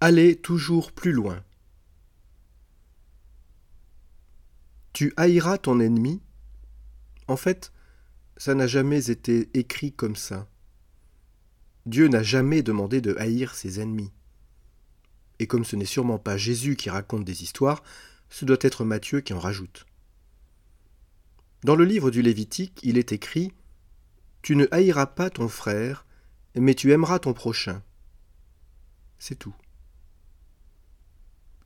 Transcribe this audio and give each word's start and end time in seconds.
Aller 0.00 0.36
toujours 0.36 0.92
plus 0.92 1.12
loin. 1.12 1.44
Tu 4.94 5.12
haïras 5.16 5.58
ton 5.58 5.78
ennemi? 5.78 6.22
En 7.28 7.36
fait, 7.36 7.72
ça 8.38 8.54
n'a 8.54 8.66
jamais 8.66 9.10
été 9.10 9.50
écrit 9.52 9.92
comme 9.92 10.16
ça. 10.16 10.48
Dieu 11.84 12.08
n'a 12.08 12.22
jamais 12.22 12.62
demandé 12.62 13.02
de 13.02 13.14
haïr 13.16 13.54
ses 13.54 13.80
ennemis. 13.80 14.10
Et 15.38 15.46
comme 15.46 15.64
ce 15.64 15.76
n'est 15.76 15.84
sûrement 15.84 16.18
pas 16.18 16.38
Jésus 16.38 16.76
qui 16.76 16.88
raconte 16.88 17.24
des 17.24 17.42
histoires, 17.42 17.82
ce 18.30 18.46
doit 18.46 18.58
être 18.62 18.84
Matthieu 18.84 19.20
qui 19.20 19.34
en 19.34 19.38
rajoute. 19.38 19.86
Dans 21.62 21.76
le 21.76 21.84
livre 21.84 22.10
du 22.10 22.22
Lévitique, 22.22 22.80
il 22.82 22.96
est 22.96 23.12
écrit 23.12 23.52
Tu 24.40 24.56
ne 24.56 24.66
haïras 24.70 25.06
pas 25.06 25.28
ton 25.28 25.48
frère, 25.48 26.06
mais 26.54 26.74
tu 26.74 26.90
aimeras 26.92 27.18
ton 27.18 27.34
prochain. 27.34 27.82
C'est 29.18 29.38
tout. 29.38 29.54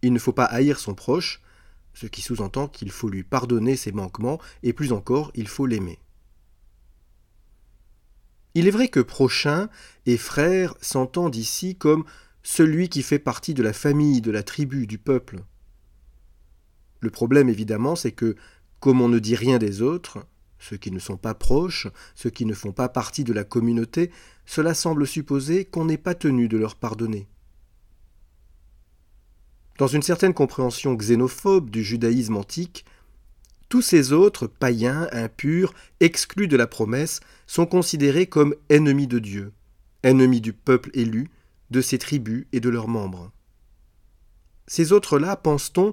Il 0.04 0.12
ne 0.12 0.18
faut 0.18 0.34
pas 0.34 0.44
haïr 0.44 0.78
son 0.78 0.94
proche, 0.94 1.40
ce 1.94 2.06
qui 2.06 2.20
sous-entend 2.20 2.68
qu'il 2.68 2.90
faut 2.90 3.08
lui 3.08 3.22
pardonner 3.22 3.74
ses 3.74 3.90
manquements, 3.90 4.38
et 4.62 4.74
plus 4.74 4.92
encore, 4.92 5.32
il 5.34 5.48
faut 5.48 5.64
l'aimer. 5.64 5.98
Il 8.54 8.68
est 8.68 8.70
vrai 8.70 8.88
que 8.88 9.00
prochain 9.00 9.70
et 10.04 10.18
frère 10.18 10.74
s'entendent 10.82 11.36
ici 11.36 11.74
comme 11.74 12.04
celui 12.42 12.90
qui 12.90 13.02
fait 13.02 13.18
partie 13.18 13.54
de 13.54 13.62
la 13.62 13.72
famille, 13.72 14.20
de 14.20 14.30
la 14.30 14.42
tribu, 14.42 14.86
du 14.86 14.98
peuple. 14.98 15.42
Le 17.00 17.08
problème, 17.08 17.48
évidemment, 17.48 17.96
c'est 17.96 18.12
que, 18.12 18.36
comme 18.80 19.00
on 19.00 19.08
ne 19.08 19.18
dit 19.18 19.36
rien 19.36 19.56
des 19.56 19.80
autres, 19.80 20.26
ceux 20.58 20.76
qui 20.76 20.90
ne 20.90 20.98
sont 20.98 21.16
pas 21.16 21.32
proches, 21.32 21.88
ceux 22.14 22.28
qui 22.28 22.44
ne 22.44 22.52
font 22.52 22.72
pas 22.72 22.90
partie 22.90 23.24
de 23.24 23.32
la 23.32 23.44
communauté, 23.44 24.10
cela 24.44 24.74
semble 24.74 25.06
supposer 25.06 25.64
qu'on 25.64 25.86
n'est 25.86 25.96
pas 25.96 26.14
tenu 26.14 26.46
de 26.46 26.58
leur 26.58 26.76
pardonner. 26.76 27.26
Dans 29.78 29.88
une 29.88 30.02
certaine 30.02 30.34
compréhension 30.34 30.94
xénophobe 30.94 31.70
du 31.70 31.82
judaïsme 31.82 32.36
antique, 32.36 32.84
tous 33.68 33.82
ces 33.82 34.12
autres, 34.12 34.46
païens, 34.46 35.08
impurs, 35.10 35.74
exclus 35.98 36.46
de 36.46 36.56
la 36.56 36.68
promesse, 36.68 37.20
sont 37.46 37.66
considérés 37.66 38.26
comme 38.26 38.54
ennemis 38.68 39.08
de 39.08 39.18
Dieu, 39.18 39.52
ennemis 40.04 40.40
du 40.40 40.52
peuple 40.52 40.90
élu, 40.94 41.28
de 41.70 41.80
ses 41.80 41.98
tribus 41.98 42.46
et 42.52 42.60
de 42.60 42.68
leurs 42.68 42.86
membres. 42.86 43.32
Ces 44.68 44.92
autres-là, 44.92 45.34
pense-t-on, 45.34 45.92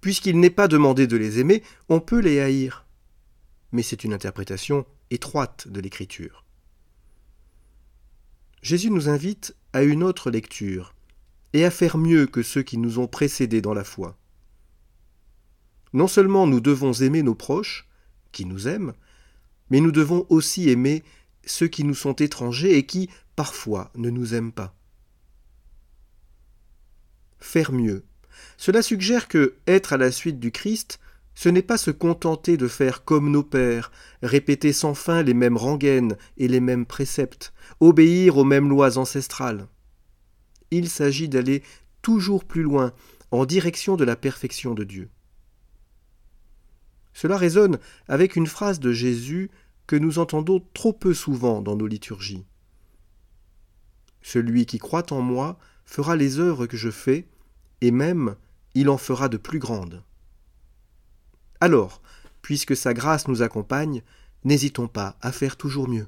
puisqu'il 0.00 0.40
n'est 0.40 0.50
pas 0.50 0.66
demandé 0.66 1.06
de 1.06 1.16
les 1.16 1.38
aimer, 1.38 1.62
on 1.88 2.00
peut 2.00 2.18
les 2.18 2.40
haïr. 2.40 2.84
Mais 3.70 3.82
c'est 3.82 4.02
une 4.02 4.12
interprétation 4.12 4.84
étroite 5.10 5.68
de 5.68 5.80
l'Écriture. 5.80 6.44
Jésus 8.62 8.90
nous 8.90 9.08
invite 9.08 9.54
à 9.72 9.84
une 9.84 10.02
autre 10.02 10.30
lecture, 10.30 10.94
et 11.52 11.64
à 11.64 11.70
faire 11.70 11.98
mieux 11.98 12.26
que 12.26 12.42
ceux 12.42 12.62
qui 12.62 12.78
nous 12.78 12.98
ont 12.98 13.06
précédés 13.06 13.60
dans 13.60 13.74
la 13.74 13.84
foi. 13.84 14.16
Non 15.92 16.06
seulement 16.06 16.46
nous 16.46 16.60
devons 16.60 16.92
aimer 16.92 17.22
nos 17.22 17.34
proches, 17.34 17.88
qui 18.32 18.44
nous 18.44 18.68
aiment, 18.68 18.92
mais 19.70 19.80
nous 19.80 19.92
devons 19.92 20.26
aussi 20.28 20.70
aimer 20.70 21.02
ceux 21.44 21.68
qui 21.68 21.84
nous 21.84 21.94
sont 21.94 22.14
étrangers 22.14 22.76
et 22.76 22.86
qui, 22.86 23.08
parfois, 23.34 23.90
ne 23.96 24.10
nous 24.10 24.34
aiment 24.34 24.52
pas. 24.52 24.74
Faire 27.38 27.72
mieux. 27.72 28.04
Cela 28.56 28.82
suggère 28.82 29.26
que 29.26 29.56
être 29.66 29.92
à 29.92 29.96
la 29.96 30.12
suite 30.12 30.38
du 30.38 30.52
Christ, 30.52 31.00
ce 31.34 31.48
n'est 31.48 31.62
pas 31.62 31.78
se 31.78 31.90
contenter 31.90 32.56
de 32.56 32.68
faire 32.68 33.04
comme 33.04 33.30
nos 33.30 33.42
pères, 33.42 33.90
répéter 34.22 34.72
sans 34.72 34.94
fin 34.94 35.22
les 35.22 35.34
mêmes 35.34 35.56
rengaines 35.56 36.16
et 36.36 36.48
les 36.48 36.60
mêmes 36.60 36.86
préceptes, 36.86 37.52
obéir 37.80 38.36
aux 38.36 38.44
mêmes 38.44 38.68
lois 38.68 38.98
ancestrales 38.98 39.66
il 40.70 40.88
s'agit 40.88 41.28
d'aller 41.28 41.62
toujours 42.02 42.44
plus 42.44 42.62
loin, 42.62 42.92
en 43.30 43.46
direction 43.46 43.96
de 43.96 44.04
la 44.04 44.16
perfection 44.16 44.74
de 44.74 44.84
Dieu. 44.84 45.08
Cela 47.12 47.36
résonne 47.36 47.78
avec 48.08 48.36
une 48.36 48.46
phrase 48.46 48.80
de 48.80 48.92
Jésus 48.92 49.50
que 49.86 49.96
nous 49.96 50.18
entendons 50.18 50.64
trop 50.74 50.92
peu 50.92 51.14
souvent 51.14 51.60
dans 51.62 51.76
nos 51.76 51.86
liturgies. 51.86 52.44
Celui 54.22 54.66
qui 54.66 54.78
croit 54.78 55.12
en 55.12 55.20
moi 55.20 55.58
fera 55.84 56.16
les 56.16 56.38
œuvres 56.38 56.66
que 56.66 56.76
je 56.76 56.90
fais, 56.90 57.26
et 57.80 57.90
même 57.90 58.36
il 58.74 58.88
en 58.88 58.98
fera 58.98 59.28
de 59.28 59.36
plus 59.36 59.58
grandes. 59.58 60.02
Alors, 61.60 62.00
puisque 62.42 62.76
sa 62.76 62.94
grâce 62.94 63.28
nous 63.28 63.42
accompagne, 63.42 64.02
n'hésitons 64.44 64.88
pas 64.88 65.16
à 65.20 65.32
faire 65.32 65.56
toujours 65.56 65.88
mieux. 65.88 66.06